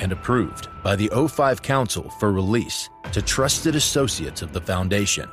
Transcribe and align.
and 0.00 0.12
approved 0.12 0.68
by 0.82 0.96
the 0.96 1.08
O5 1.08 1.62
Council 1.62 2.10
for 2.18 2.32
release 2.32 2.88
to 3.12 3.22
trusted 3.22 3.74
associates 3.74 4.42
of 4.42 4.52
the 4.52 4.60
Foundation. 4.60 5.28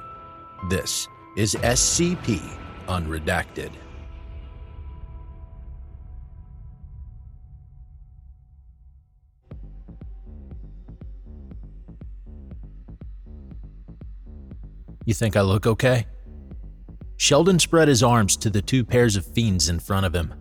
This 0.69 1.07
is 1.35 1.55
SCP 1.55 2.41
Unredacted. 2.87 3.71
You 15.05 15.13
think 15.13 15.35
I 15.35 15.41
look 15.41 15.67
okay? 15.67 16.07
Sheldon 17.17 17.59
spread 17.59 17.87
his 17.87 18.03
arms 18.03 18.37
to 18.37 18.49
the 18.49 18.61
two 18.61 18.85
pairs 18.85 19.15
of 19.15 19.25
fiends 19.25 19.69
in 19.69 19.79
front 19.79 20.05
of 20.05 20.13
him. 20.13 20.33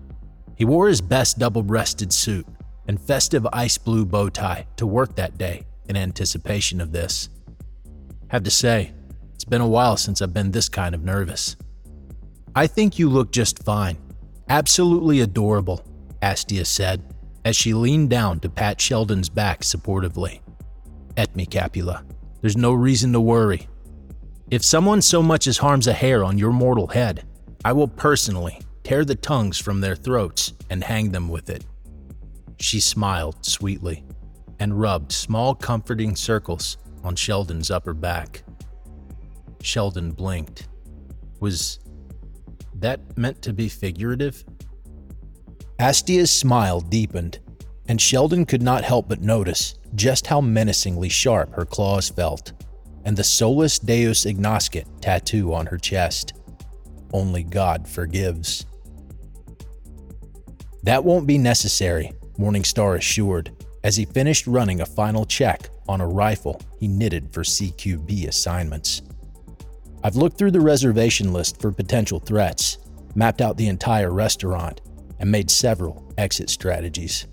He 0.56 0.64
wore 0.64 0.88
his 0.88 1.00
best 1.00 1.38
double 1.38 1.62
breasted 1.62 2.12
suit 2.12 2.46
and 2.86 3.00
festive 3.00 3.46
ice 3.52 3.78
blue 3.78 4.04
bow 4.04 4.28
tie 4.28 4.66
to 4.76 4.86
work 4.86 5.16
that 5.16 5.38
day 5.38 5.64
in 5.88 5.96
anticipation 5.96 6.80
of 6.80 6.92
this. 6.92 7.28
Have 8.28 8.44
to 8.44 8.50
say, 8.50 8.92
it's 9.34 9.44
been 9.44 9.60
a 9.60 9.68
while 9.68 9.96
since 9.96 10.22
I've 10.22 10.34
been 10.34 10.50
this 10.50 10.68
kind 10.68 10.94
of 10.94 11.02
nervous. 11.02 11.56
I 12.54 12.66
think 12.66 12.98
you 12.98 13.08
look 13.08 13.32
just 13.32 13.62
fine. 13.64 13.98
Absolutely 14.48 15.20
adorable, 15.20 15.84
Astia 16.20 16.66
said 16.66 17.02
as 17.44 17.56
she 17.56 17.74
leaned 17.74 18.10
down 18.10 18.40
to 18.40 18.48
pat 18.48 18.80
Sheldon's 18.80 19.28
back 19.28 19.60
supportively. 19.60 20.40
Et 21.16 21.34
me, 21.34 21.46
Capula. 21.46 22.04
There's 22.40 22.56
no 22.56 22.72
reason 22.72 23.12
to 23.12 23.20
worry. 23.20 23.68
If 24.50 24.64
someone 24.64 25.02
so 25.02 25.22
much 25.22 25.46
as 25.46 25.58
harms 25.58 25.86
a 25.86 25.92
hair 25.92 26.24
on 26.24 26.38
your 26.38 26.52
mortal 26.52 26.88
head, 26.88 27.24
I 27.64 27.72
will 27.72 27.88
personally 27.88 28.60
tear 28.84 29.04
the 29.04 29.14
tongues 29.14 29.58
from 29.58 29.80
their 29.80 29.96
throats 29.96 30.52
and 30.68 30.82
hang 30.82 31.12
them 31.12 31.28
with 31.28 31.50
it. 31.50 31.64
She 32.62 32.78
smiled 32.78 33.44
sweetly 33.44 34.04
and 34.60 34.80
rubbed 34.80 35.10
small, 35.10 35.52
comforting 35.52 36.14
circles 36.14 36.78
on 37.02 37.16
Sheldon's 37.16 37.72
upper 37.72 37.92
back. 37.92 38.44
Sheldon 39.62 40.12
blinked. 40.12 40.68
Was 41.40 41.80
that 42.76 43.18
meant 43.18 43.42
to 43.42 43.52
be 43.52 43.68
figurative? 43.68 44.44
Astia's 45.80 46.30
smile 46.30 46.80
deepened, 46.80 47.40
and 47.88 48.00
Sheldon 48.00 48.46
could 48.46 48.62
not 48.62 48.84
help 48.84 49.08
but 49.08 49.20
notice 49.20 49.74
just 49.96 50.28
how 50.28 50.40
menacingly 50.40 51.08
sharp 51.08 51.52
her 51.54 51.64
claws 51.64 52.10
felt 52.10 52.52
and 53.04 53.16
the 53.16 53.24
Solus 53.24 53.80
Deus 53.80 54.24
Ignoscit 54.24 54.86
tattoo 55.00 55.52
on 55.52 55.66
her 55.66 55.78
chest. 55.78 56.34
Only 57.12 57.42
God 57.42 57.88
forgives. 57.88 58.66
That 60.84 61.02
won't 61.02 61.26
be 61.26 61.38
necessary, 61.38 62.12
Morningstar 62.38 62.96
assured, 62.96 63.52
as 63.84 63.96
he 63.96 64.04
finished 64.04 64.46
running 64.46 64.80
a 64.80 64.86
final 64.86 65.24
check 65.24 65.68
on 65.88 66.00
a 66.00 66.06
rifle 66.06 66.60
he 66.78 66.88
knitted 66.88 67.32
for 67.32 67.42
CQB 67.42 68.28
assignments. 68.28 69.02
I've 70.04 70.16
looked 70.16 70.38
through 70.38 70.50
the 70.52 70.60
reservation 70.60 71.32
list 71.32 71.60
for 71.60 71.70
potential 71.70 72.18
threats, 72.18 72.78
mapped 73.14 73.40
out 73.40 73.56
the 73.56 73.68
entire 73.68 74.10
restaurant, 74.10 74.80
and 75.18 75.30
made 75.30 75.50
several 75.50 76.12
exit 76.18 76.50
strategies. 76.50 77.26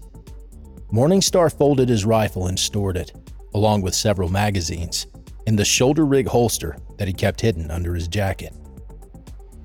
Morningstar 0.92 1.56
folded 1.56 1.90
his 1.90 2.06
rifle 2.06 2.48
and 2.48 2.60
stored 2.60 2.98
it, 2.98 3.12
along 3.54 3.82
with 3.82 3.96
several 3.96 4.30
magazines, 4.30 5.08
in 5.48 5.56
the 5.56 5.66
shoulder 5.66 6.06
rig 6.06 6.28
holster 6.28 6.78
that 6.98 7.08
he 7.08 7.14
kept 7.14 7.42
hidden 7.42 7.72
under 7.72 7.96
his 7.96 8.08
jacket. 8.08 8.54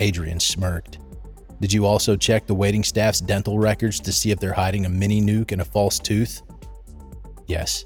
Adrian 0.01 0.41
smirked. 0.41 0.99
Did 1.60 1.72
you 1.72 1.87
also 1.87 2.16
check 2.16 2.47
the 2.47 2.54
waiting 2.54 2.84
staff's 2.84 3.20
dental 3.20 3.59
records 3.59 4.00
to 4.00 4.12
see 4.12 4.31
if 4.31 4.38
they're 4.38 4.53
hiding 4.53 4.87
a 4.87 4.88
mini 4.88 5.20
nuke 5.20 5.53
and 5.53 5.60
a 5.60 5.65
false 5.65 5.98
tooth? 5.98 6.42
Yes. 7.47 7.84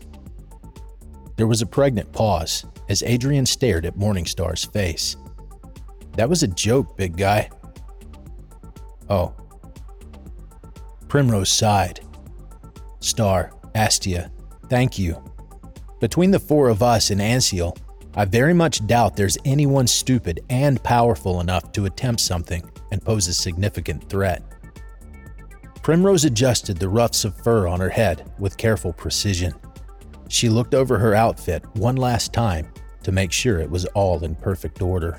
There 1.36 1.46
was 1.46 1.62
a 1.62 1.66
pregnant 1.66 2.12
pause 2.12 2.64
as 2.88 3.02
Adrian 3.02 3.46
stared 3.46 3.86
at 3.86 3.96
Morningstar's 3.96 4.64
face. 4.64 5.16
That 6.16 6.28
was 6.28 6.42
a 6.42 6.48
joke, 6.48 6.96
big 6.96 7.16
guy. 7.16 7.50
Oh. 9.08 9.34
Primrose 11.06 11.50
sighed. 11.50 12.00
Star, 13.00 13.52
Astia, 13.74 14.30
thank 14.68 14.98
you. 14.98 15.22
Between 16.00 16.30
the 16.30 16.40
four 16.40 16.68
of 16.68 16.82
us 16.82 17.10
and 17.10 17.20
Anseal, 17.20 17.76
I 18.14 18.24
very 18.24 18.54
much 18.54 18.84
doubt 18.86 19.16
there's 19.16 19.38
anyone 19.44 19.86
stupid 19.86 20.40
and 20.50 20.82
powerful 20.82 21.40
enough 21.40 21.70
to 21.72 21.86
attempt 21.86 22.20
something 22.20 22.68
and 22.91 23.04
pose 23.04 23.28
a 23.28 23.34
significant 23.34 24.09
threat. 24.09 24.43
Primrose 25.82 26.25
adjusted 26.25 26.78
the 26.78 26.88
ruffs 26.88 27.25
of 27.25 27.37
fur 27.37 27.66
on 27.66 27.81
her 27.81 27.88
head 27.88 28.31
with 28.38 28.56
careful 28.56 28.93
precision. 28.93 29.54
She 30.28 30.49
looked 30.49 30.75
over 30.75 30.98
her 30.98 31.15
outfit 31.15 31.65
one 31.75 31.97
last 31.97 32.32
time 32.32 32.69
to 33.03 33.12
make 33.12 33.32
sure 33.32 33.59
it 33.59 33.71
was 33.71 33.87
all 33.87 34.22
in 34.25 34.34
perfect 34.34 34.82
order. 34.82 35.19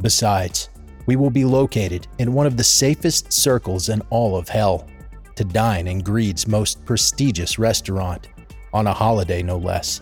Besides, 0.00 0.70
we 1.06 1.16
will 1.16 1.30
be 1.30 1.44
located 1.44 2.08
in 2.18 2.32
one 2.32 2.46
of 2.46 2.56
the 2.56 2.64
safest 2.64 3.32
circles 3.32 3.88
in 3.88 4.00
all 4.10 4.36
of 4.36 4.48
hell 4.48 4.88
to 5.36 5.44
dine 5.44 5.86
in 5.86 6.00
Greed's 6.00 6.46
most 6.46 6.84
prestigious 6.84 7.58
restaurant, 7.58 8.28
on 8.72 8.86
a 8.86 8.92
holiday 8.92 9.42
no 9.42 9.58
less. 9.58 10.00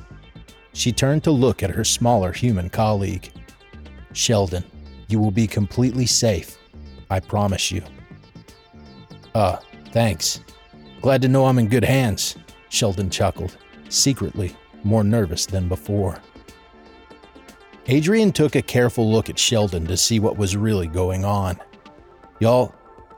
She 0.73 0.93
turned 0.93 1.25
to 1.25 1.31
look 1.31 1.63
at 1.63 1.71
her 1.71 1.85
smaller 1.85 2.33
human 2.33 2.71
colleague. 2.71 3.31
Sheldon, 4.13 4.65
you 5.11 5.19
will 5.19 5.31
be 5.31 5.47
completely 5.47 6.07
safe. 6.07 6.59
I 7.11 7.21
promise 7.21 7.71
you. 7.71 7.83
Uh, 9.35 9.57
thanks. 9.93 10.41
Glad 11.01 11.23
to 11.23 11.29
know 11.29 11.47
I'm 11.47 11.59
in 11.59 11.69
good 11.69 11.85
hands, 11.85 12.37
Sheldon 12.69 13.11
chuckled, 13.11 13.57
secretly 13.89 14.55
more 14.85 15.05
nervous 15.05 15.47
than 15.47 15.69
before. 15.69 16.21
Adrian 17.87 18.33
took 18.33 18.55
a 18.55 18.63
careful 18.63 19.11
look 19.11 19.29
at 19.29 19.39
Sheldon 19.39 19.87
to 19.87 19.97
see 19.97 20.21
what 20.21 20.37
was 20.37 20.57
really 20.57 20.87
going 20.87 21.25
on. 21.25 21.59
Y'all, 22.39 22.75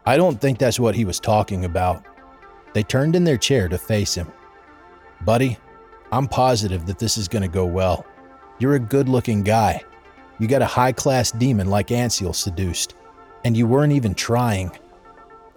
I 0.06 0.16
don't 0.16 0.41
think 0.41 0.58
that's 0.58 0.81
what 0.81 0.94
he 0.94 1.04
was 1.04 1.20
talking 1.20 1.64
about. 1.64 2.04
They 2.72 2.82
turned 2.82 3.14
in 3.14 3.25
their 3.25 3.36
chair 3.36 3.69
to 3.69 3.76
face 3.78 4.14
him. 4.14 4.32
Buddy, 5.25 5.58
I'm 6.10 6.26
positive 6.26 6.86
that 6.86 6.98
this 6.98 7.16
is 7.19 7.28
going 7.28 7.42
to 7.42 7.48
go 7.48 7.66
well. 7.66 8.06
You're 8.58 8.75
a 8.75 8.81
good 8.81 9.08
looking 9.08 9.42
guy. 9.42 9.82
You 10.42 10.48
got 10.48 10.60
a 10.60 10.66
high 10.66 10.91
class 10.91 11.30
demon 11.30 11.69
like 11.69 11.92
Anseal 11.92 12.32
seduced, 12.32 12.97
and 13.44 13.56
you 13.56 13.64
weren't 13.64 13.92
even 13.92 14.12
trying. 14.12 14.72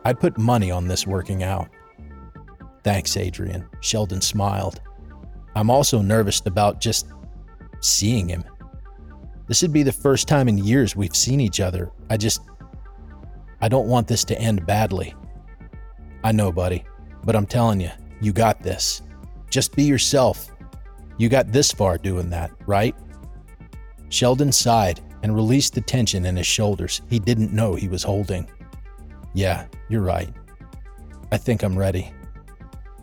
I'd 0.04 0.20
put 0.20 0.38
money 0.38 0.70
on 0.70 0.88
this 0.88 1.08
working 1.08 1.42
out. 1.42 1.70
Thanks, 2.84 3.18
Adrian. 3.18 3.68
Sheldon 3.80 4.22
smiled. 4.22 4.82
I'm 5.56 5.72
also 5.72 6.04
nervous 6.04 6.40
about 6.46 6.82
just 6.82 7.08
seeing 7.80 8.30
him. 8.30 8.44
This 9.48 9.64
would 9.64 9.74
be 9.74 9.82
the 9.82 9.92
first 9.92 10.28
time 10.28 10.48
in 10.48 10.60
years 10.60 10.96
we've 10.96 11.16
seen 11.16 11.40
each 11.40 11.60
other. 11.60 11.92
I 12.12 12.18
just. 12.18 12.42
I 13.62 13.68
don't 13.68 13.88
want 13.88 14.08
this 14.08 14.24
to 14.26 14.40
end 14.40 14.68
badly. 14.68 15.16
I 16.24 16.32
know, 16.32 16.52
buddy, 16.52 16.84
but 17.24 17.36
I'm 17.36 17.48
telling 17.48 17.82
you, 17.82 17.90
you 18.22 18.32
got 18.32 18.62
this. 18.62 19.02
Just 19.50 19.76
be 19.76 19.82
yourself. 19.82 20.52
You 21.18 21.28
got 21.28 21.52
this 21.52 21.72
far 21.72 21.98
doing 21.98 22.30
that, 22.30 22.52
right? 22.68 22.96
Sheldon 24.10 24.52
sighed 24.52 25.02
and 25.24 25.36
released 25.36 25.74
the 25.74 25.82
tension 25.82 26.26
in 26.26 26.36
his 26.36 26.48
shoulders 26.48 27.02
he 27.10 27.20
didn't 27.20 27.54
know 27.54 27.74
he 27.74 27.88
was 27.88 28.04
holding. 28.04 28.50
Yeah, 29.34 29.66
you're 29.90 30.02
right. 30.02 30.30
I 31.32 31.38
think 31.38 31.64
I'm 31.64 31.78
ready. 31.78 32.14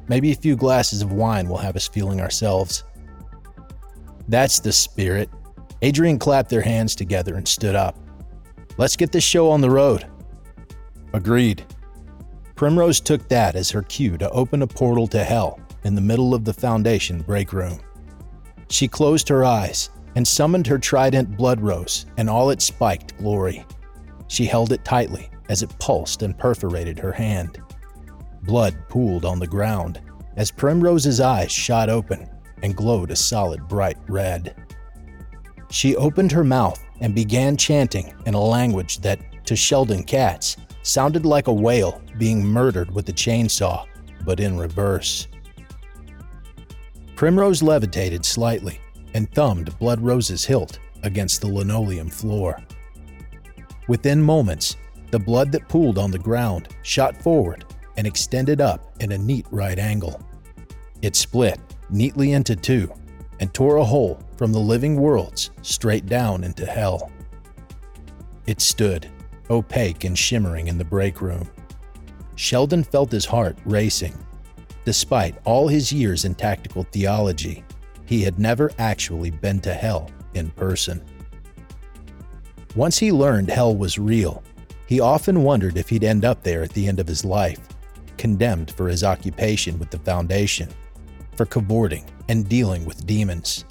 Maybe 0.09 0.33
a 0.33 0.37
few 0.37 0.57
glasses 0.57 1.03
of 1.03 1.13
wine 1.13 1.49
will 1.49 1.59
have 1.59 1.77
us 1.77 1.89
feeling 1.89 2.21
ourselves. 2.21 2.85
That's 4.29 4.61
the 4.61 4.73
spirit. 4.73 5.29
Adrian 5.83 6.19
clapped 6.19 6.49
their 6.49 6.61
hands 6.61 6.95
together 6.95 7.35
and 7.35 7.47
stood 7.47 7.75
up. 7.75 7.99
Let's 8.79 8.97
get 8.97 9.13
this 9.13 9.25
show 9.25 9.51
on 9.51 9.61
the 9.61 9.71
road. 9.71 10.07
Agreed. 11.13 11.65
Primrose 12.55 13.01
took 13.01 13.29
that 13.29 13.57
as 13.57 13.71
her 13.71 13.83
cue 13.83 14.17
to 14.19 14.31
open 14.31 14.63
a 14.63 14.67
portal 14.67 15.07
to 15.09 15.25
hell 15.25 15.61
in 15.85 15.95
the 15.95 16.01
middle 16.01 16.35
of 16.35 16.45
the 16.45 16.55
Foundation 16.55 17.21
break 17.23 17.53
room. 17.53 17.81
She 18.71 18.89
closed 18.89 19.29
her 19.29 19.45
eyes 19.45 19.91
and 20.15 20.27
summoned 20.27 20.67
her 20.67 20.79
trident 20.79 21.37
blood 21.37 21.61
rose 21.61 22.07
and 22.17 22.29
all 22.29 22.51
its 22.51 22.65
spiked 22.65 23.17
glory. 23.19 23.65
She 24.29 24.45
held 24.45 24.73
it 24.73 24.85
tightly 24.85 25.31
as 25.49 25.63
it 25.63 25.79
pulsed 25.79 26.23
and 26.23 26.39
perforated 26.39 26.99
her 26.99 27.13
hand. 27.13 27.61
Blood 28.43 28.77
pooled 28.89 29.25
on 29.25 29.39
the 29.39 29.47
ground 29.47 30.01
as 30.37 30.51
Primrose's 30.51 31.21
eyes 31.21 31.53
shot 31.53 31.89
open 31.89 32.29
and 32.63 32.77
glowed 32.77 33.11
a 33.11 33.17
solid 33.17 33.69
bright 33.69 33.99
red. 34.09 34.55
She 35.71 35.97
opened 35.97 36.33
her 36.33 36.45
mouth 36.45 36.83
and 37.01 37.15
began 37.15 37.57
chanting 37.57 38.15
in 38.27 38.35
a 38.35 38.41
language 38.41 38.99
that, 38.99 39.21
to 39.47 39.57
Sheldon 39.57 40.05
Katz, 40.05 40.57
sounded 40.83 41.27
like 41.27 41.49
a 41.49 41.53
whale 41.53 42.01
being 42.19 42.45
murdered 42.45 42.95
with 42.95 43.09
a 43.09 43.13
chainsaw, 43.13 43.87
but 44.25 44.41
in 44.41 44.59
reverse. 44.59 45.29
Primrose 47.17 47.63
levitated 47.63 48.25
slightly 48.25 48.81
and 49.15 49.31
thumbed 49.33 49.79
Blood 49.79 50.01
Rose's 50.01 50.45
hilt 50.45 50.79
against 51.03 51.41
the 51.41 51.49
linoleum 51.49 52.09
floor. 52.09 52.61
Within 53.89 54.23
moments, 54.23 54.77
the 55.11 55.19
blood 55.19 55.53
that 55.53 55.69
pooled 55.69 55.99
on 55.99 56.11
the 56.11 56.19
ground 56.19 56.69
shot 56.83 57.21
forward 57.23 57.65
and 57.97 58.07
extended 58.07 58.61
up 58.61 58.93
in 59.01 59.13
a 59.13 59.19
neat 59.19 59.47
right 59.51 59.79
angle. 59.79 60.21
It 61.03 61.17
split 61.17 61.61
neatly 61.91 62.33
into 62.33 62.57
two 62.57 62.93
and 63.41 63.53
tore 63.53 63.77
a 63.77 63.85
hole 63.85 64.23
from 64.37 64.53
the 64.53 64.59
living 64.59 64.97
worlds 64.97 65.51
straight 65.63 66.07
down 66.07 66.45
into 66.45 66.65
hell. 66.65 67.11
It 68.47 68.61
stood, 68.61 69.09
opaque 69.51 70.05
and 70.05 70.17
shimmering 70.17 70.69
in 70.69 70.79
the 70.79 70.85
break 70.85 71.21
room. 71.21 71.49
Sheldon 72.37 72.83
felt 72.83 73.13
his 73.13 73.27
heart 73.27 73.59
racing. 73.65 74.17
Despite 74.85 75.37
all 75.45 75.69
his 75.69 75.93
years 75.93 76.25
in 76.25 76.35
tactical 76.35 76.85
theology, 76.85 77.63
he 78.07 78.23
had 78.23 78.39
never 78.39 78.71
actually 78.79 79.31
been 79.31 79.61
to 79.61 79.75
hell 79.75 80.11
in 80.35 80.51
person. 80.51 81.03
Once 82.75 82.99
he 82.99 83.13
learned 83.13 83.51
hell 83.51 83.75
was 83.77 83.99
real, 83.99 84.43
he 84.87 85.01
often 85.01 85.43
wondered 85.43 85.77
if 85.77 85.89
he'd 85.89 86.05
end 86.05 86.25
up 86.25 86.43
there 86.43 86.63
at 86.63 86.71
the 86.71 86.87
end 86.87 87.01
of 87.01 87.07
his 87.07 87.25
life, 87.25 87.61
condemned 88.17 88.71
for 88.73 88.89
his 88.89 89.05
occupation 89.05 89.79
with 89.79 89.91
the 89.91 89.99
Foundation, 89.99 90.69
for 91.37 91.47
cavorting 91.47 92.05
and 92.29 92.49
dealing 92.49 92.85
with 92.85 93.07
demons. 93.07 93.65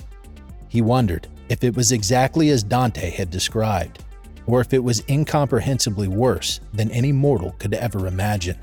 He 0.67 0.81
wondered 0.81 1.27
if 1.49 1.63
it 1.63 1.75
was 1.75 1.91
exactly 1.91 2.49
as 2.49 2.63
Dante 2.63 3.09
had 3.09 3.29
described, 3.29 4.03
or 4.47 4.61
if 4.61 4.73
it 4.73 4.83
was 4.83 5.03
incomprehensibly 5.07 6.07
worse 6.07 6.59
than 6.73 6.89
any 6.91 7.11
mortal 7.11 7.51
could 7.59 7.73
ever 7.73 8.07
imagine. 8.07 8.57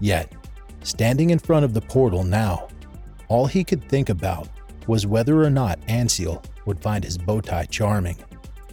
Yet, 0.00 0.32
standing 0.82 1.30
in 1.30 1.38
front 1.38 1.64
of 1.64 1.74
the 1.74 1.80
portal 1.80 2.22
now, 2.22 2.68
all 3.28 3.46
he 3.46 3.64
could 3.64 3.88
think 3.88 4.08
about 4.08 4.48
was 4.86 5.06
whether 5.06 5.42
or 5.42 5.50
not 5.50 5.78
Anseal 5.88 6.42
would 6.64 6.80
find 6.80 7.04
his 7.04 7.18
bow 7.18 7.40
tie 7.40 7.66
charming, 7.66 8.16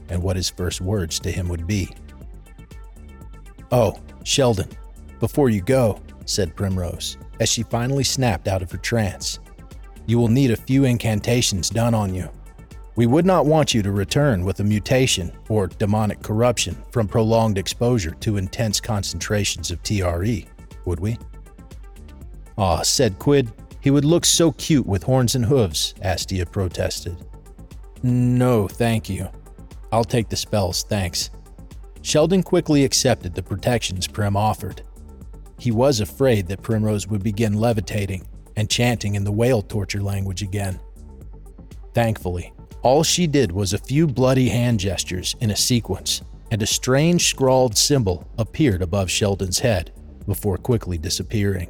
and 0.09 0.21
what 0.21 0.35
his 0.35 0.49
first 0.49 0.81
words 0.81 1.19
to 1.19 1.31
him 1.31 1.47
would 1.47 1.67
be. 1.67 1.89
Oh, 3.71 3.99
Sheldon, 4.23 4.69
before 5.19 5.49
you 5.49 5.61
go, 5.61 5.99
said 6.25 6.55
Primrose, 6.55 7.17
as 7.39 7.49
she 7.49 7.63
finally 7.63 8.03
snapped 8.03 8.47
out 8.47 8.61
of 8.61 8.71
her 8.71 8.77
trance, 8.77 9.39
you 10.05 10.19
will 10.19 10.27
need 10.27 10.51
a 10.51 10.55
few 10.55 10.85
incantations 10.85 11.69
done 11.69 11.93
on 11.93 12.13
you. 12.13 12.29
We 12.95 13.07
would 13.07 13.25
not 13.25 13.47
want 13.47 13.73
you 13.73 13.81
to 13.81 13.91
return 13.91 14.45
with 14.45 14.59
a 14.59 14.63
mutation 14.63 15.31
or 15.49 15.67
demonic 15.67 16.21
corruption 16.21 16.77
from 16.91 17.07
prolonged 17.07 17.57
exposure 17.57 18.11
to 18.11 18.37
intense 18.37 18.79
concentrations 18.79 19.71
of 19.71 19.81
TRE, 19.81 20.45
would 20.85 20.99
we? 20.99 21.17
Ah, 22.57 22.83
said 22.83 23.17
Quid, 23.17 23.51
he 23.83 23.91
would 23.91 24.05
look 24.05 24.23
so 24.23 24.53
cute 24.53 24.85
with 24.85 25.03
horns 25.03 25.35
and 25.35 25.43
hooves, 25.43 25.93
Astia 26.01 26.49
protested. 26.49 27.17
No, 28.01 28.65
thank 28.65 29.09
you. 29.09 29.27
I'll 29.91 30.05
take 30.05 30.29
the 30.29 30.37
spells, 30.37 30.83
thanks. 30.83 31.31
Sheldon 32.01 32.43
quickly 32.43 32.85
accepted 32.85 33.35
the 33.35 33.43
protections 33.43 34.07
Prim 34.07 34.37
offered. 34.37 34.83
He 35.59 35.71
was 35.71 35.99
afraid 35.99 36.47
that 36.47 36.61
Primrose 36.61 37.07
would 37.07 37.23
begin 37.23 37.55
levitating 37.55 38.25
and 38.55 38.69
chanting 38.69 39.15
in 39.15 39.25
the 39.25 39.33
whale 39.33 39.61
torture 39.61 40.01
language 40.01 40.43
again. 40.43 40.79
Thankfully, 41.93 42.53
all 42.83 43.03
she 43.03 43.27
did 43.27 43.51
was 43.51 43.73
a 43.73 43.77
few 43.77 44.07
bloody 44.07 44.47
hand 44.47 44.79
gestures 44.79 45.35
in 45.41 45.51
a 45.51 45.57
sequence, 45.57 46.21
and 46.51 46.61
a 46.61 46.65
strange 46.65 47.27
scrawled 47.27 47.75
symbol 47.75 48.25
appeared 48.37 48.81
above 48.81 49.11
Sheldon's 49.11 49.59
head 49.59 49.91
before 50.25 50.57
quickly 50.57 50.97
disappearing. 50.97 51.67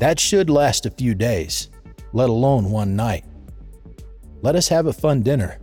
That 0.00 0.18
should 0.18 0.48
last 0.48 0.86
a 0.86 0.90
few 0.90 1.14
days, 1.14 1.68
let 2.14 2.30
alone 2.30 2.70
one 2.70 2.96
night. 2.96 3.26
Let 4.40 4.56
us 4.56 4.66
have 4.68 4.86
a 4.86 4.94
fun 4.94 5.20
dinner. 5.22 5.58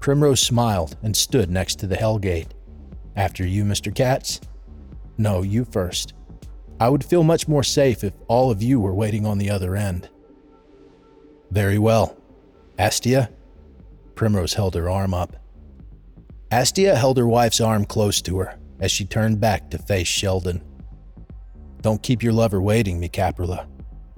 Primrose 0.00 0.40
smiled 0.40 0.96
and 1.02 1.14
stood 1.14 1.50
next 1.50 1.78
to 1.80 1.86
the 1.86 1.94
Hellgate. 1.94 2.52
After 3.16 3.46
you, 3.46 3.64
Mr. 3.64 3.94
Katz? 3.94 4.40
No, 5.18 5.42
you 5.42 5.66
first. 5.66 6.14
I 6.80 6.88
would 6.88 7.04
feel 7.04 7.22
much 7.22 7.46
more 7.46 7.62
safe 7.62 8.02
if 8.02 8.14
all 8.28 8.50
of 8.50 8.62
you 8.62 8.80
were 8.80 8.94
waiting 8.94 9.26
on 9.26 9.36
the 9.36 9.50
other 9.50 9.76
end. 9.76 10.08
Very 11.50 11.78
well. 11.78 12.16
Astia? 12.78 13.28
Primrose 14.14 14.54
held 14.54 14.74
her 14.74 14.88
arm 14.88 15.12
up. 15.12 15.36
Astia 16.50 16.96
held 16.96 17.18
her 17.18 17.28
wife's 17.28 17.60
arm 17.60 17.84
close 17.84 18.22
to 18.22 18.38
her 18.38 18.58
as 18.80 18.90
she 18.90 19.04
turned 19.04 19.38
back 19.38 19.68
to 19.68 19.76
face 19.76 20.08
Sheldon. 20.08 20.62
Don't 21.84 22.02
keep 22.02 22.22
your 22.22 22.32
lover 22.32 22.62
waiting, 22.62 22.98
me 22.98 23.10
Caprula. 23.10 23.66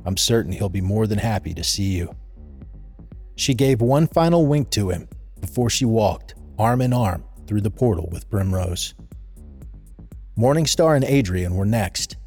I'm 0.05 0.17
certain 0.17 0.53
he'll 0.53 0.69
be 0.69 0.81
more 0.81 1.09
than 1.09 1.19
happy 1.19 1.53
to 1.55 1.65
see 1.65 1.97
you. 1.97 2.15
She 3.35 3.55
gave 3.55 3.81
one 3.81 4.07
final 4.07 4.47
wink 4.47 4.71
to 4.71 4.91
him 4.91 5.09
before 5.41 5.69
she 5.69 5.85
walked, 5.85 6.37
arm 6.61 6.81
in 6.81 6.93
arm, 6.93 7.25
through 7.49 7.63
the 7.63 7.71
portal 7.73 8.09
with 8.13 8.31
Primrose. 8.31 8.95
Morningstar 10.39 10.95
and 10.95 11.05
Adrian 11.05 11.57
were 11.57 11.67
next. 11.67 12.19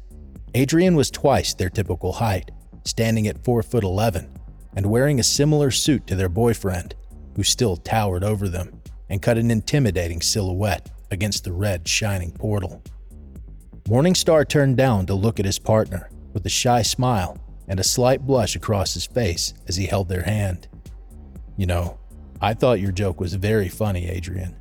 Adrian 0.52 0.94
was 0.94 1.10
twice 1.10 1.54
their 1.54 1.70
typical 1.70 2.12
height, 2.12 2.50
standing 2.84 3.26
at 3.26 3.42
4 3.42 3.62
foot 3.62 3.82
11 3.82 4.30
and 4.76 4.84
wearing 4.84 5.20
a 5.20 5.22
similar 5.22 5.70
suit 5.70 6.06
to 6.06 6.16
their 6.16 6.28
boyfriend, 6.28 6.94
who 7.34 7.44
still 7.44 7.78
towered 7.78 8.24
over 8.24 8.46
them 8.46 8.78
and 9.08 9.22
cut 9.22 9.38
an 9.38 9.50
intimidating 9.50 10.20
silhouette 10.20 10.90
against 11.10 11.44
the 11.44 11.52
red, 11.52 11.88
shining 11.88 12.30
portal. 12.30 12.82
Morningstar 13.90 14.46
turned 14.46 14.76
down 14.76 15.04
to 15.06 15.14
look 15.14 15.40
at 15.40 15.46
his 15.46 15.58
partner 15.58 16.10
with 16.32 16.46
a 16.46 16.48
shy 16.48 16.80
smile 16.80 17.36
and 17.66 17.80
a 17.80 17.84
slight 17.84 18.24
blush 18.24 18.54
across 18.54 18.94
his 18.94 19.04
face 19.04 19.52
as 19.66 19.74
he 19.74 19.86
held 19.86 20.08
their 20.08 20.22
hand. 20.22 20.68
You 21.56 21.66
know, 21.66 21.98
I 22.40 22.54
thought 22.54 22.78
your 22.78 22.92
joke 22.92 23.18
was 23.18 23.34
very 23.34 23.68
funny, 23.68 24.08
Adrian. 24.08 24.54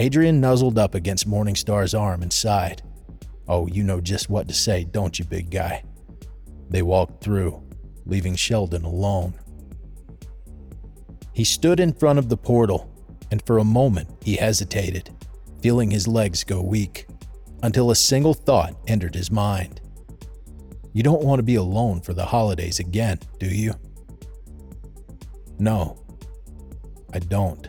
Adrian 0.00 0.40
nuzzled 0.40 0.76
up 0.76 0.96
against 0.96 1.30
Morningstar's 1.30 1.94
arm 1.94 2.20
and 2.20 2.32
sighed. 2.32 2.82
Oh, 3.46 3.68
you 3.68 3.84
know 3.84 4.00
just 4.00 4.28
what 4.28 4.48
to 4.48 4.54
say, 4.54 4.82
don't 4.82 5.16
you, 5.20 5.24
big 5.24 5.48
guy? 5.48 5.84
They 6.68 6.82
walked 6.82 7.22
through, 7.22 7.62
leaving 8.06 8.34
Sheldon 8.34 8.84
alone. 8.84 9.34
He 11.32 11.44
stood 11.44 11.78
in 11.78 11.92
front 11.92 12.18
of 12.18 12.28
the 12.28 12.36
portal, 12.36 12.92
and 13.30 13.40
for 13.46 13.58
a 13.58 13.64
moment 13.64 14.08
he 14.24 14.34
hesitated, 14.34 15.10
feeling 15.62 15.92
his 15.92 16.08
legs 16.08 16.42
go 16.42 16.60
weak, 16.60 17.06
until 17.62 17.90
a 17.90 17.96
single 17.96 18.34
thought 18.34 18.76
entered 18.86 19.14
his 19.14 19.30
mind. 19.30 19.80
You 20.92 21.02
don't 21.02 21.24
want 21.24 21.38
to 21.38 21.42
be 21.42 21.56
alone 21.56 22.00
for 22.00 22.14
the 22.14 22.24
holidays 22.24 22.78
again, 22.78 23.18
do 23.38 23.46
you? 23.46 23.74
No, 25.58 26.02
I 27.12 27.18
don't. 27.18 27.68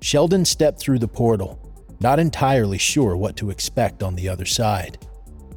Sheldon 0.00 0.44
stepped 0.44 0.78
through 0.78 0.98
the 0.98 1.08
portal, 1.08 1.60
not 2.00 2.18
entirely 2.18 2.78
sure 2.78 3.16
what 3.16 3.36
to 3.36 3.50
expect 3.50 4.02
on 4.02 4.14
the 4.14 4.28
other 4.28 4.44
side. 4.44 4.98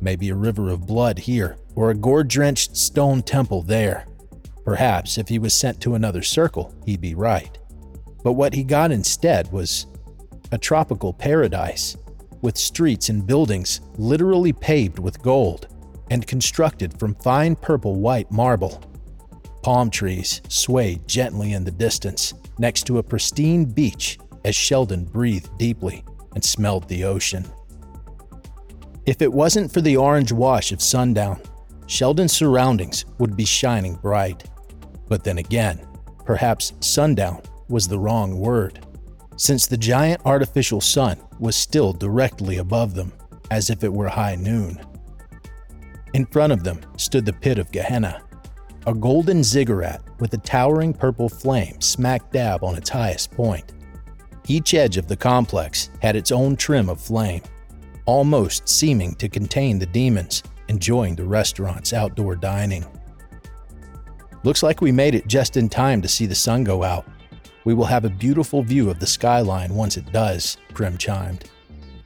Maybe 0.02 0.30
a 0.30 0.36
river 0.36 0.70
of 0.70 0.88
blood 0.88 1.20
here, 1.20 1.58
or 1.76 1.92
a 1.92 1.96
gore 1.96 2.24
drenched 2.24 2.76
stone 2.76 3.22
temple 3.22 3.62
there. 3.62 4.06
Perhaps 4.66 5.18
if 5.18 5.28
he 5.28 5.40
was 5.40 5.54
sent 5.54 5.82
to 5.82 5.96
another 5.96 6.22
circle, 6.22 6.74
he'd 6.86 7.02
be 7.02 7.16
right. 7.16 7.58
But 8.24 8.34
what 8.34 8.54
he 8.54 8.64
got 8.64 8.92
instead 8.92 9.52
was 9.52 9.88
a 10.52 10.58
tropical 10.58 11.14
paradise, 11.14 11.96
with 12.42 12.58
streets 12.58 13.10
and 13.10 13.26
buildings 13.26 13.82
literally 13.98 14.54
paved 14.54 15.00
with 15.00 15.22
gold 15.22 15.68
and 16.10 16.26
constructed 16.26 16.98
from 17.00 17.16
fine 17.16 17.56
purple 17.56 17.96
white 17.96 18.32
marble. 18.32 18.82
Palm 19.62 19.90
trees 19.90 20.42
swayed 20.48 21.08
gently 21.08 21.54
in 21.54 21.64
the 21.64 21.72
distance 21.72 22.34
next 22.58 22.84
to 22.84 22.98
a 22.98 23.04
pristine 23.04 23.66
beach 23.66 24.18
as 24.46 24.56
Sheldon 24.56 25.06
breathed 25.06 25.58
deeply 25.58 26.04
and 26.34 26.44
smelled 26.44 26.88
the 26.88 27.04
ocean. 27.04 27.46
If 29.06 29.22
it 29.22 29.32
wasn't 29.32 29.72
for 29.72 29.82
the 29.82 29.98
orange 29.98 30.32
wash 30.32 30.72
of 30.72 30.82
sundown, 30.82 31.42
Sheldon's 31.88 32.34
surroundings 32.34 33.06
would 33.18 33.36
be 33.36 33.46
shining 33.46 33.96
bright. 33.96 34.44
But 35.08 35.24
then 35.24 35.40
again, 35.40 35.86
perhaps 36.26 36.74
sundown 36.80 37.42
was 37.68 37.88
the 37.88 37.98
wrong 37.98 38.38
word, 38.38 38.86
since 39.36 39.66
the 39.66 39.78
giant 39.78 40.22
artificial 40.26 40.82
sun 40.82 41.20
was 41.40 41.56
still 41.56 41.94
directly 41.94 42.58
above 42.58 42.94
them, 42.94 43.14
as 43.52 43.70
if 43.70 43.84
it 43.84 43.92
were 43.92 44.10
high 44.10 44.36
noon. 44.36 44.80
In 46.14 46.26
front 46.26 46.54
of 46.54 46.64
them 46.64 46.82
stood 46.98 47.26
the 47.26 47.34
pit 47.34 47.60
of 47.60 47.72
Gehenna, 47.72 48.22
a 48.88 48.94
golden 48.94 49.44
ziggurat 49.44 50.02
with 50.20 50.34
a 50.34 50.38
towering 50.38 50.94
purple 50.94 51.30
flame 51.30 51.80
smack 51.82 52.32
dab 52.32 52.64
on 52.64 52.76
its 52.76 52.90
highest 52.90 53.32
point. 53.32 53.74
Each 54.48 54.74
edge 54.74 54.98
of 54.98 55.08
the 55.08 55.16
complex 55.16 55.90
had 56.02 56.16
its 56.16 56.32
own 56.32 56.56
trim 56.56 56.90
of 56.90 57.00
flame, 57.00 57.44
almost 58.06 58.68
seeming 58.68 59.14
to 59.16 59.30
contain 59.30 59.78
the 59.78 59.86
demons 59.86 60.44
enjoying 60.70 61.16
the 61.16 61.26
restaurant's 61.26 61.94
outdoor 61.94 62.36
dining. 62.36 62.86
Looks 64.44 64.64
like 64.64 64.82
we 64.82 64.92
made 64.92 65.16
it 65.16 65.28
just 65.28 65.58
in 65.58 65.68
time 65.68 66.02
to 66.02 66.08
see 66.08 66.26
the 66.26 66.36
sun 66.36 66.64
go 66.64 66.84
out. 66.84 67.06
We 67.66 67.74
will 67.74 67.86
have 67.86 68.06
a 68.06 68.10
beautiful 68.10 68.64
view 68.64 68.90
of 68.90 69.00
the 69.00 69.08
skyline 69.08 69.74
once 69.74 69.98
it 69.98 70.12
does, 70.12 70.58
Prim 70.74 70.98
chimed. 70.98 71.46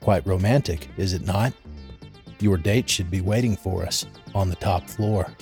Quite 0.00 0.26
romantic, 0.26 0.88
is 0.96 1.12
it 1.12 1.24
not? 1.24 1.52
Your 2.40 2.56
date 2.56 2.90
should 2.90 3.10
be 3.10 3.20
waiting 3.20 3.56
for 3.56 3.84
us 3.84 4.06
on 4.34 4.50
the 4.50 4.56
top 4.56 4.88
floor. 4.88 5.32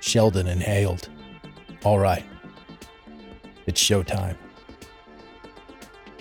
Sheldon 0.00 0.46
inhaled. 0.46 1.08
All 1.84 1.98
right. 1.98 2.24
It's 3.66 3.82
showtime. 3.82 4.36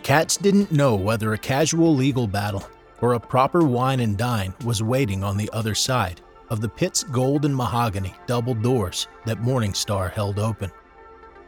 Katz 0.03 0.37
didn't 0.37 0.71
know 0.71 0.95
whether 0.95 1.33
a 1.33 1.37
casual 1.37 1.95
legal 1.95 2.27
battle 2.27 2.63
or 3.01 3.13
a 3.13 3.19
proper 3.19 3.63
wine 3.63 4.01
and 4.01 4.17
dine 4.17 4.53
was 4.63 4.83
waiting 4.83 5.23
on 5.23 5.37
the 5.37 5.49
other 5.51 5.73
side 5.73 6.21
of 6.49 6.61
the 6.61 6.69
pit's 6.69 7.03
gold 7.03 7.45
and 7.45 7.55
mahogany 7.55 8.13
double 8.27 8.53
doors 8.53 9.07
that 9.25 9.41
Morningstar 9.41 10.11
held 10.11 10.37
open. 10.37 10.71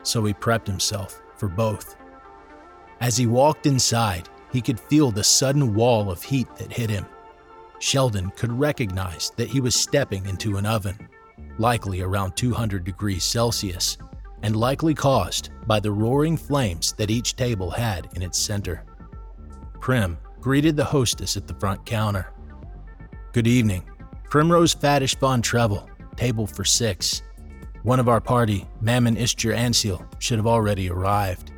So 0.03 0.23
he 0.25 0.33
prepped 0.33 0.67
himself 0.67 1.21
for 1.37 1.47
both. 1.47 1.95
As 2.99 3.17
he 3.17 3.27
walked 3.27 3.65
inside, 3.65 4.29
he 4.51 4.61
could 4.61 4.79
feel 4.79 5.11
the 5.11 5.23
sudden 5.23 5.73
wall 5.73 6.09
of 6.09 6.23
heat 6.23 6.47
that 6.55 6.71
hit 6.71 6.89
him. 6.89 7.05
Sheldon 7.79 8.31
could 8.31 8.51
recognize 8.51 9.31
that 9.35 9.49
he 9.49 9.61
was 9.61 9.75
stepping 9.75 10.25
into 10.25 10.57
an 10.57 10.65
oven, 10.65 11.09
likely 11.59 12.01
around 12.01 12.35
200 12.35 12.83
degrees 12.83 13.23
Celsius, 13.23 13.97
and 14.41 14.55
likely 14.55 14.93
caused 14.93 15.49
by 15.67 15.79
the 15.79 15.91
roaring 15.91 16.37
flames 16.37 16.93
that 16.93 17.11
each 17.11 17.35
table 17.35 17.69
had 17.69 18.07
in 18.15 18.23
its 18.23 18.39
center. 18.39 18.83
Prim 19.79 20.17
greeted 20.39 20.75
the 20.75 20.83
hostess 20.83 21.37
at 21.37 21.47
the 21.47 21.55
front 21.55 21.85
counter. 21.85 22.33
Good 23.33 23.47
evening. 23.47 23.83
Primrose 24.29 24.73
Faddish 24.73 25.17
von 25.19 25.41
Trevel, 25.41 25.87
table 26.15 26.47
for 26.47 26.65
six. 26.65 27.21
One 27.87 28.01
of 28.01 28.09
our 28.09 28.19
party, 28.19 28.67
Mammon 28.81 29.15
Istjer 29.15 29.55
Ansil, 29.55 30.05
should 30.19 30.39
have 30.39 30.45
already 30.45 30.89
arrived. 30.89 31.53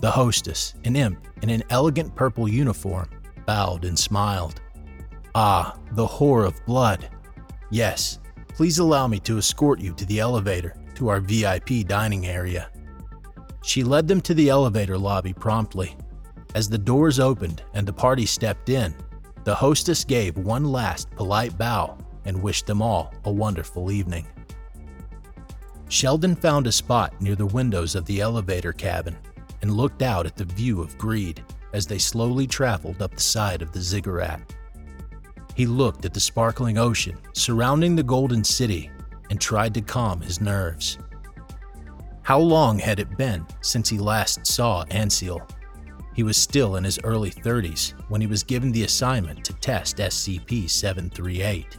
The 0.00 0.10
hostess, 0.10 0.74
an 0.84 0.96
imp 0.96 1.26
in 1.40 1.48
an 1.48 1.62
elegant 1.70 2.14
purple 2.14 2.46
uniform, 2.46 3.08
bowed 3.46 3.86
and 3.86 3.98
smiled. 3.98 4.60
Ah, 5.34 5.78
the 5.92 6.06
whore 6.06 6.46
of 6.46 6.62
blood. 6.66 7.08
Yes, 7.70 8.18
please 8.48 8.80
allow 8.80 9.06
me 9.06 9.18
to 9.20 9.38
escort 9.38 9.80
you 9.80 9.94
to 9.94 10.04
the 10.04 10.20
elevator 10.20 10.76
to 10.96 11.08
our 11.08 11.20
VIP 11.20 11.86
dining 11.86 12.26
area. 12.26 12.70
She 13.62 13.82
led 13.82 14.06
them 14.06 14.20
to 14.20 14.34
the 14.34 14.50
elevator 14.50 14.98
lobby 14.98 15.32
promptly. 15.32 15.96
As 16.54 16.68
the 16.68 16.76
doors 16.76 17.18
opened 17.18 17.62
and 17.72 17.88
the 17.88 17.94
party 17.94 18.26
stepped 18.26 18.68
in, 18.68 18.94
the 19.44 19.54
hostess 19.54 20.04
gave 20.04 20.36
one 20.36 20.64
last 20.70 21.10
polite 21.12 21.56
bow 21.56 21.96
and 22.26 22.42
wished 22.42 22.66
them 22.66 22.82
all 22.82 23.14
a 23.24 23.32
wonderful 23.32 23.90
evening. 23.90 24.26
Sheldon 25.88 26.34
found 26.34 26.66
a 26.66 26.72
spot 26.72 27.20
near 27.20 27.34
the 27.34 27.46
windows 27.46 27.94
of 27.94 28.04
the 28.06 28.20
elevator 28.20 28.72
cabin 28.72 29.16
and 29.62 29.76
looked 29.76 30.02
out 30.02 30.26
at 30.26 30.36
the 30.36 30.44
view 30.44 30.80
of 30.80 30.98
greed 30.98 31.42
as 31.72 31.86
they 31.86 31.98
slowly 31.98 32.46
traveled 32.46 33.02
up 33.02 33.14
the 33.14 33.20
side 33.20 33.62
of 33.62 33.72
the 33.72 33.80
ziggurat. 33.80 34.40
He 35.54 35.66
looked 35.66 36.04
at 36.04 36.14
the 36.14 36.20
sparkling 36.20 36.78
ocean 36.78 37.16
surrounding 37.32 37.94
the 37.94 38.02
Golden 38.02 38.42
City 38.42 38.90
and 39.30 39.40
tried 39.40 39.74
to 39.74 39.80
calm 39.80 40.20
his 40.20 40.40
nerves. 40.40 40.98
How 42.22 42.38
long 42.38 42.78
had 42.78 43.00
it 43.00 43.16
been 43.16 43.46
since 43.60 43.88
he 43.88 43.98
last 43.98 44.46
saw 44.46 44.84
Ansil? 44.86 45.48
He 46.14 46.22
was 46.22 46.36
still 46.36 46.76
in 46.76 46.84
his 46.84 46.98
early 47.04 47.30
30s 47.30 47.92
when 48.08 48.20
he 48.20 48.26
was 48.26 48.42
given 48.42 48.72
the 48.72 48.84
assignment 48.84 49.44
to 49.44 49.52
test 49.54 49.98
SCP 49.98 50.70
738. 50.70 51.78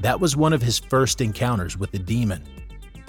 That 0.00 0.20
was 0.20 0.36
one 0.36 0.52
of 0.52 0.62
his 0.62 0.78
first 0.78 1.20
encounters 1.20 1.78
with 1.78 1.90
the 1.90 1.98
demon, 1.98 2.42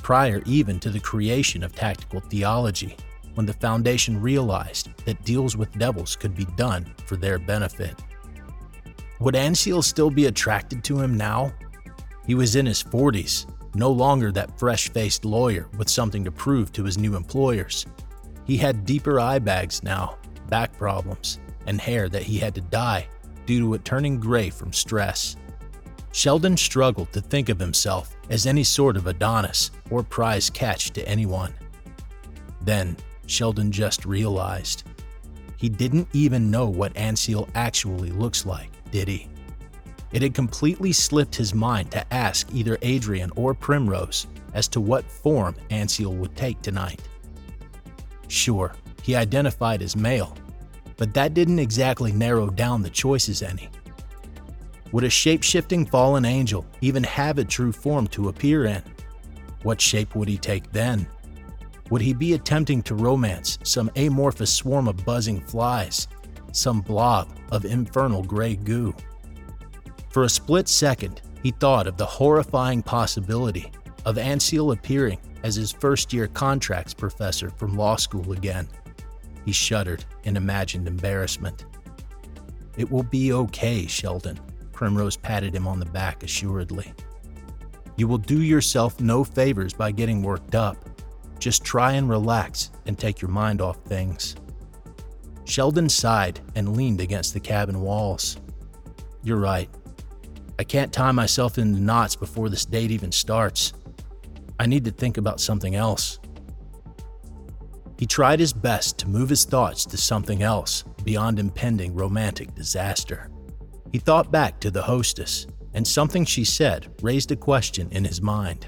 prior 0.04 0.44
even 0.46 0.80
to 0.82 0.92
the 0.92 1.00
creation 1.00 1.64
of 1.64 1.74
tactical 1.74 2.20
theology, 2.20 2.96
when 3.34 3.48
the 3.48 3.54
Foundation 3.54 4.22
realized 4.22 4.90
that 5.06 5.24
deals 5.26 5.58
with 5.58 5.72
devils 5.80 6.16
could 6.16 6.36
be 6.36 6.46
done 6.56 6.86
for 7.08 7.16
their 7.16 7.40
benefit. 7.40 8.00
Would 9.20 9.34
Ansil 9.34 9.84
still 9.84 10.12
be 10.12 10.28
attracted 10.28 10.84
to 10.84 11.00
him 11.00 11.18
now? 11.18 11.52
He 12.28 12.36
was 12.36 12.56
in 12.56 12.66
his 12.66 12.84
40s 12.84 13.48
no 13.76 13.90
longer 13.90 14.32
that 14.32 14.60
fresh 14.60 14.90
faced 14.90 15.26
lawyer 15.26 15.68
with 15.78 15.90
something 15.90 16.24
to 16.24 16.32
prove 16.32 16.72
to 16.74 16.84
his 16.84 16.98
new 16.98 17.16
employers. 17.16 17.86
He 18.46 18.58
had 18.58 18.86
deeper 18.86 19.20
eye 19.20 19.40
bags 19.40 19.82
now, 19.82 20.18
back 20.48 20.78
problems, 20.78 21.40
and 21.66 21.80
hair 21.80 22.10
that 22.10 22.24
he 22.24 22.38
had 22.38 22.54
to 22.56 22.62
dye 22.62 23.08
due 23.46 23.60
to 23.60 23.74
it 23.74 23.86
turning 23.86 24.20
gray 24.20 24.50
from 24.50 24.74
stress. 24.74 25.36
Sheldon 26.14 26.56
struggled 26.56 27.12
to 27.14 27.22
think 27.22 27.50
of 27.50 27.60
himself 27.60 28.16
as 28.30 28.46
any 28.46 28.64
sort 28.64 28.98
of 28.98 29.08
Adonis 29.08 29.72
or 29.90 30.04
prize 30.04 30.48
catch 30.48 30.92
to 30.92 31.08
anyone. 31.10 31.54
Then, 32.62 32.96
Sheldon 33.26 33.72
just 33.72 34.06
realized. 34.06 34.84
He 35.58 35.70
didn't 35.70 36.08
even 36.14 36.52
know 36.52 36.68
what 36.68 36.94
Ansil 36.94 37.50
actually 37.56 38.12
looks 38.12 38.46
like, 38.46 38.70
did 38.92 39.08
he? 39.08 39.28
It 40.12 40.22
had 40.22 40.36
completely 40.36 40.92
slipped 40.92 41.36
his 41.36 41.56
mind 41.56 41.90
to 41.92 42.14
ask 42.14 42.48
either 42.54 42.78
Adrian 42.84 43.32
or 43.36 43.56
Primrose 43.56 44.28
as 44.54 44.68
to 44.68 44.80
what 44.80 45.10
form 45.10 45.56
Ansil 45.72 46.16
would 46.16 46.36
take 46.36 46.62
tonight. 46.62 47.02
Sure, 48.28 48.76
he 49.02 49.16
identified 49.16 49.82
as 49.82 49.96
male, 49.96 50.38
but 50.96 51.12
that 51.16 51.34
didn't 51.34 51.58
exactly 51.58 52.12
narrow 52.12 52.52
down 52.52 52.84
the 52.84 52.90
choices 52.92 53.42
any. 53.42 53.68
Would 54.94 55.04
a 55.04 55.10
shape 55.10 55.42
shifting 55.42 55.88
fallen 55.88 56.24
angel 56.24 56.68
even 56.82 57.04
have 57.04 57.40
a 57.40 57.44
true 57.44 57.72
form 57.72 58.06
to 58.10 58.30
appear 58.30 58.66
in? 58.66 58.84
What 59.64 59.82
shape 59.82 60.16
would 60.16 60.28
he 60.28 60.38
take 60.38 60.72
then? 60.72 61.08
Would 61.90 62.04
he 62.04 62.14
be 62.14 62.34
attempting 62.34 62.84
to 62.84 62.94
romance 62.94 63.58
some 63.64 63.90
amorphous 63.96 64.54
swarm 64.54 64.88
of 64.88 65.04
buzzing 65.04 65.42
flies, 65.42 66.08
some 66.52 66.80
blob 66.82 67.28
of 67.52 67.66
infernal 67.66 68.22
gray 68.22 68.56
goo? 68.56 68.94
For 70.10 70.26
a 70.26 70.30
split 70.30 70.70
second, 70.70 71.24
he 71.42 71.50
thought 71.50 71.88
of 71.88 71.98
the 71.98 72.06
horrifying 72.06 72.84
possibility 72.84 73.72
of 74.06 74.20
Ansel 74.20 74.74
appearing 74.74 75.18
as 75.42 75.56
his 75.56 75.72
first 75.72 76.14
year 76.14 76.28
contracts 76.28 76.94
professor 76.94 77.50
from 77.50 77.76
law 77.76 77.96
school 77.96 78.32
again. 78.32 78.68
He 79.44 79.54
shuddered 79.54 80.06
in 80.24 80.38
imagined 80.38 80.88
embarrassment. 80.88 81.66
It 82.78 82.92
will 82.92 83.04
be 83.04 83.34
okay, 83.34 83.88
Sheldon. 83.88 84.40
Primrose 84.74 85.16
patted 85.16 85.56
him 85.56 85.68
on 85.68 85.80
the 85.80 85.86
back 85.86 86.24
assuredly. 86.24 86.94
You 87.96 88.08
will 88.08 88.18
do 88.18 88.42
yourself 88.42 89.00
no 89.00 89.24
favors 89.24 89.74
by 89.74 89.92
getting 89.92 90.24
worked 90.24 90.56
up. 90.56 90.90
Just 91.40 91.64
try 91.64 91.94
and 91.94 92.10
relax 92.10 92.72
and 92.86 92.98
take 92.98 93.22
your 93.22 93.30
mind 93.30 93.62
off 93.62 93.78
things. 93.86 94.36
Sheldon 95.46 95.90
sighed 95.90 96.40
and 96.56 96.76
leaned 96.76 97.02
against 97.02 97.34
the 97.34 97.40
cabin 97.40 97.82
walls. 97.82 98.38
You're 99.24 99.38
right. 99.38 99.70
I 100.58 100.64
can't 100.64 100.92
tie 100.92 101.12
myself 101.12 101.58
into 101.58 101.80
knots 101.80 102.16
before 102.16 102.50
this 102.50 102.66
date 102.66 102.92
even 102.92 103.12
starts. 103.12 103.74
I 104.60 104.66
need 104.66 104.86
to 104.86 104.92
think 104.92 105.18
about 105.18 105.40
something 105.40 105.76
else. 105.76 106.20
He 107.98 108.06
tried 108.06 108.40
his 108.40 108.54
best 108.54 108.98
to 109.00 109.10
move 109.10 109.30
his 109.30 109.46
thoughts 109.46 109.86
to 109.86 109.98
something 109.98 110.44
else 110.44 110.84
beyond 111.04 111.40
impending 111.40 111.94
romantic 111.94 112.54
disaster. 112.56 113.30
He 113.94 114.00
thought 114.00 114.32
back 114.32 114.60
to 114.62 114.72
the 114.72 114.82
hostess, 114.82 115.46
and 115.76 115.88
something 115.88 116.26
she 116.26 116.44
said 116.44 116.92
raised 117.04 117.32
a 117.32 117.36
question 117.36 117.90
in 117.92 118.04
his 118.04 118.22
mind. 118.22 118.68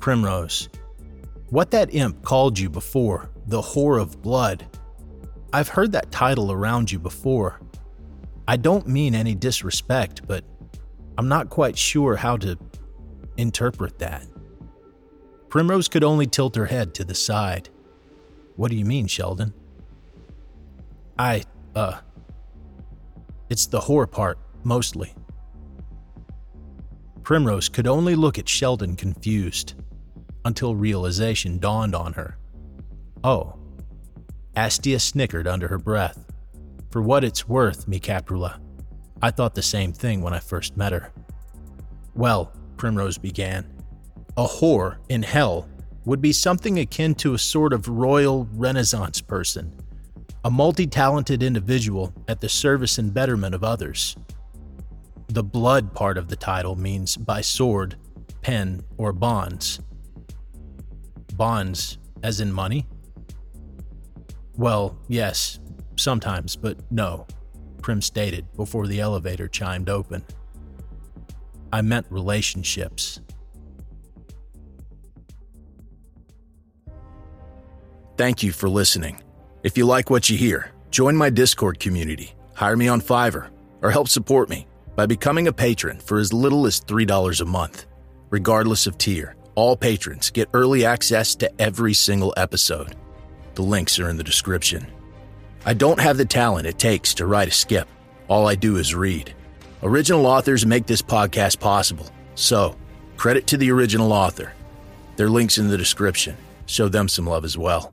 Primrose, 0.00 0.70
what 1.50 1.70
that 1.72 1.94
imp 1.94 2.22
called 2.22 2.58
you 2.58 2.70
before, 2.70 3.30
the 3.46 3.60
whore 3.60 4.00
of 4.00 4.22
blood, 4.22 4.66
I've 5.52 5.68
heard 5.68 5.92
that 5.92 6.10
title 6.10 6.50
around 6.50 6.90
you 6.90 6.98
before, 6.98 7.60
I 8.46 8.56
don't 8.56 8.88
mean 8.88 9.14
any 9.14 9.34
disrespect, 9.34 10.26
but 10.26 10.44
I'm 11.18 11.28
not 11.28 11.50
quite 11.50 11.76
sure 11.76 12.16
how 12.16 12.38
to 12.38 12.58
interpret 13.36 13.98
that. 13.98 14.26
Primrose 15.50 15.88
could 15.88 16.04
only 16.04 16.26
tilt 16.26 16.56
her 16.56 16.66
head 16.66 16.94
to 16.94 17.04
the 17.04 17.14
side. 17.14 17.68
What 18.56 18.70
do 18.70 18.78
you 18.78 18.86
mean, 18.86 19.08
Sheldon? 19.08 19.52
I, 21.18 21.42
uh, 21.74 22.00
it's 23.48 23.66
the 23.66 23.80
whore 23.80 24.10
part, 24.10 24.38
mostly. 24.64 25.14
Primrose 27.22 27.68
could 27.68 27.86
only 27.86 28.14
look 28.14 28.38
at 28.38 28.48
Sheldon 28.48 28.96
confused 28.96 29.74
until 30.44 30.74
realization 30.74 31.58
dawned 31.58 31.94
on 31.94 32.14
her. 32.14 32.38
Oh. 33.22 33.54
Astia 34.56 35.00
snickered 35.00 35.46
under 35.46 35.68
her 35.68 35.78
breath. 35.78 36.24
For 36.90 37.02
what 37.02 37.24
it's 37.24 37.46
worth, 37.46 37.86
mi 37.86 38.00
Caprula, 38.00 38.58
I 39.20 39.30
thought 39.30 39.54
the 39.54 39.62
same 39.62 39.92
thing 39.92 40.22
when 40.22 40.32
I 40.32 40.38
first 40.38 40.76
met 40.76 40.92
her. 40.92 41.12
Well, 42.14 42.52
Primrose 42.76 43.18
began, 43.18 43.66
a 44.36 44.46
whore 44.46 44.96
in 45.08 45.22
hell 45.22 45.68
would 46.04 46.22
be 46.22 46.32
something 46.32 46.78
akin 46.78 47.14
to 47.16 47.34
a 47.34 47.38
sort 47.38 47.72
of 47.72 47.88
royal 47.88 48.48
renaissance 48.52 49.20
person, 49.20 49.76
a 50.44 50.50
multi 50.50 50.86
talented 50.86 51.42
individual 51.42 52.12
at 52.28 52.40
the 52.40 52.48
service 52.48 52.98
and 52.98 53.12
betterment 53.12 53.54
of 53.54 53.64
others. 53.64 54.16
The 55.28 55.42
blood 55.42 55.92
part 55.92 56.16
of 56.16 56.28
the 56.28 56.36
title 56.36 56.76
means 56.76 57.16
by 57.16 57.40
sword, 57.40 57.96
pen, 58.40 58.82
or 58.96 59.12
bonds. 59.12 59.80
Bonds 61.34 61.98
As 62.22 62.40
in 62.40 62.52
money? 62.52 62.86
Well, 64.56 64.98
yes, 65.06 65.60
sometimes, 65.96 66.56
but 66.56 66.78
no, 66.90 67.26
Prim 67.82 68.02
stated 68.02 68.44
before 68.56 68.86
the 68.86 69.00
elevator 69.00 69.48
chimed 69.48 69.88
open. 69.88 70.24
I 71.72 71.82
meant 71.82 72.06
relationships. 72.10 73.20
Thank 78.16 78.42
you 78.42 78.50
for 78.50 78.68
listening. 78.68 79.20
If 79.64 79.76
you 79.76 79.86
like 79.86 80.08
what 80.08 80.30
you 80.30 80.38
hear, 80.38 80.70
join 80.90 81.16
my 81.16 81.30
Discord 81.30 81.80
community, 81.80 82.32
hire 82.54 82.76
me 82.76 82.86
on 82.86 83.00
Fiverr, 83.00 83.48
or 83.82 83.90
help 83.90 84.08
support 84.08 84.48
me 84.48 84.68
by 84.94 85.04
becoming 85.04 85.48
a 85.48 85.52
patron 85.52 85.98
for 85.98 86.18
as 86.18 86.32
little 86.32 86.64
as 86.64 86.80
$3 86.80 87.40
a 87.40 87.44
month. 87.44 87.86
Regardless 88.30 88.86
of 88.86 88.98
tier, 88.98 89.34
all 89.56 89.76
patrons 89.76 90.30
get 90.30 90.48
early 90.54 90.84
access 90.84 91.34
to 91.34 91.50
every 91.60 91.92
single 91.92 92.32
episode. 92.36 92.94
The 93.56 93.62
links 93.62 93.98
are 93.98 94.08
in 94.08 94.16
the 94.16 94.22
description. 94.22 94.86
I 95.66 95.74
don't 95.74 95.98
have 95.98 96.18
the 96.18 96.24
talent 96.24 96.68
it 96.68 96.78
takes 96.78 97.12
to 97.14 97.26
write 97.26 97.48
a 97.48 97.52
skip. 97.52 97.88
All 98.28 98.46
I 98.46 98.54
do 98.54 98.76
is 98.76 98.94
read. 98.94 99.34
Original 99.82 100.26
authors 100.26 100.66
make 100.66 100.86
this 100.86 101.02
podcast 101.02 101.58
possible, 101.58 102.06
so 102.36 102.76
credit 103.16 103.48
to 103.48 103.56
the 103.56 103.72
original 103.72 104.12
author. 104.12 104.52
Their 105.16 105.28
links 105.28 105.58
in 105.58 105.66
the 105.66 105.78
description. 105.78 106.36
Show 106.66 106.88
them 106.88 107.08
some 107.08 107.26
love 107.26 107.44
as 107.44 107.58
well. 107.58 107.92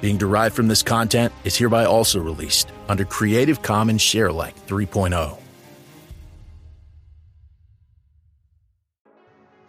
being 0.00 0.16
derived 0.16 0.54
from 0.54 0.68
this 0.68 0.82
content 0.82 1.32
is 1.44 1.56
hereby 1.56 1.84
also 1.84 2.20
released 2.20 2.70
under 2.88 3.04
Creative 3.04 3.60
Commons 3.62 4.02
Sharealike 4.02 4.54
3.0. 4.66 5.38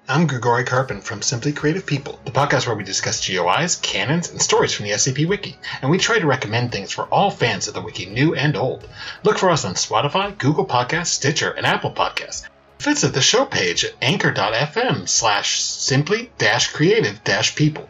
I'm 0.09 0.25
Grigori 0.25 0.63
Karpin 0.63 1.03
from 1.03 1.21
Simply 1.21 1.51
Creative 1.51 1.85
People, 1.85 2.17
the 2.23 2.31
podcast 2.31 2.65
where 2.65 2.77
we 2.77 2.85
discuss 2.85 3.27
GOIs, 3.27 3.75
canons, 3.81 4.31
and 4.31 4.41
stories 4.41 4.71
from 4.71 4.85
the 4.85 4.93
SCP 4.93 5.27
Wiki, 5.27 5.57
and 5.81 5.91
we 5.91 5.97
try 5.97 6.17
to 6.17 6.25
recommend 6.25 6.71
things 6.71 6.93
for 6.93 7.03
all 7.07 7.29
fans 7.29 7.67
of 7.67 7.73
the 7.73 7.81
Wiki, 7.81 8.05
new 8.05 8.33
and 8.33 8.55
old. 8.55 8.87
Look 9.23 9.37
for 9.37 9.49
us 9.49 9.65
on 9.65 9.73
Spotify, 9.73 10.37
Google 10.37 10.65
Podcasts, 10.65 11.07
Stitcher, 11.07 11.51
and 11.51 11.65
Apple 11.65 11.91
Podcasts. 11.91 12.47
Visit 12.79 13.13
the 13.13 13.19
show 13.19 13.43
page 13.43 13.83
at 13.83 13.95
anchor.fm 14.01 15.09
slash 15.09 15.59
simply-creative-people, 15.59 17.89